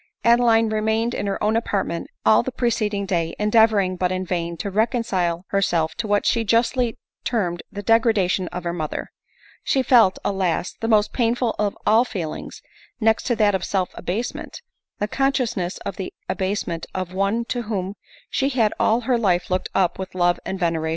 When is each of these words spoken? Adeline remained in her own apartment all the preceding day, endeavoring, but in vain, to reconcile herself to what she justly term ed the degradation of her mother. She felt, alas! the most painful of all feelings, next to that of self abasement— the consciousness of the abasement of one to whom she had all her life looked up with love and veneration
Adeline 0.23 0.67
remained 0.67 1.13
in 1.13 1.27
her 1.27 1.43
own 1.43 1.55
apartment 1.55 2.07
all 2.25 2.41
the 2.41 2.51
preceding 2.51 3.05
day, 3.05 3.35
endeavoring, 3.37 3.95
but 3.95 4.11
in 4.11 4.25
vain, 4.25 4.57
to 4.57 4.71
reconcile 4.71 5.45
herself 5.49 5.93
to 5.93 6.07
what 6.07 6.25
she 6.25 6.43
justly 6.43 6.97
term 7.23 7.53
ed 7.53 7.61
the 7.71 7.83
degradation 7.83 8.47
of 8.47 8.63
her 8.63 8.73
mother. 8.73 9.11
She 9.63 9.83
felt, 9.83 10.17
alas! 10.25 10.73
the 10.81 10.87
most 10.87 11.13
painful 11.13 11.53
of 11.59 11.77
all 11.85 12.03
feelings, 12.03 12.63
next 12.99 13.27
to 13.27 13.35
that 13.35 13.53
of 13.53 13.63
self 13.63 13.91
abasement— 13.93 14.63
the 14.99 15.07
consciousness 15.07 15.77
of 15.85 15.97
the 15.97 16.11
abasement 16.27 16.87
of 16.95 17.13
one 17.13 17.45
to 17.49 17.61
whom 17.69 17.93
she 18.31 18.49
had 18.49 18.73
all 18.79 19.01
her 19.01 19.19
life 19.19 19.51
looked 19.51 19.69
up 19.75 19.99
with 19.99 20.15
love 20.15 20.39
and 20.43 20.59
veneration 20.59 20.89